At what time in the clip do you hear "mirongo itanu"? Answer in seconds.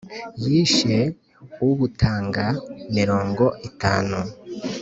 2.97-4.17